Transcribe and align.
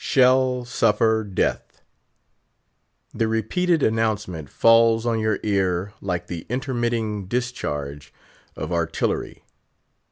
"Shall 0.03 0.65
suffer 0.65 1.23
death!" 1.23 1.79
The 3.13 3.27
repeated 3.27 3.83
announcement 3.83 4.49
falls 4.49 5.05
on 5.05 5.19
your 5.19 5.39
ear 5.43 5.93
like 6.01 6.25
the 6.25 6.47
intermitting 6.49 7.27
discharge 7.27 8.11
of 8.55 8.71
artillery. 8.73 9.43